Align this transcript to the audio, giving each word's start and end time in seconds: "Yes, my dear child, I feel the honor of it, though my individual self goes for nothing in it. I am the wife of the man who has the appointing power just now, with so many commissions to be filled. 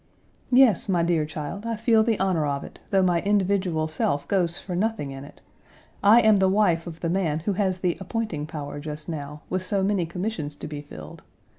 "Yes, 0.51 0.89
my 0.89 1.03
dear 1.03 1.27
child, 1.27 1.63
I 1.67 1.75
feel 1.75 2.01
the 2.01 2.19
honor 2.19 2.47
of 2.47 2.63
it, 2.63 2.79
though 2.89 3.03
my 3.03 3.21
individual 3.21 3.87
self 3.87 4.27
goes 4.27 4.59
for 4.59 4.75
nothing 4.75 5.11
in 5.11 5.23
it. 5.23 5.41
I 6.01 6.21
am 6.21 6.37
the 6.37 6.49
wife 6.49 6.87
of 6.87 7.01
the 7.01 7.09
man 7.11 7.41
who 7.41 7.53
has 7.53 7.77
the 7.81 7.97
appointing 7.99 8.47
power 8.47 8.79
just 8.79 9.07
now, 9.07 9.43
with 9.47 9.63
so 9.63 9.83
many 9.83 10.07
commissions 10.07 10.55
to 10.55 10.67
be 10.67 10.81
filled. 10.81 11.21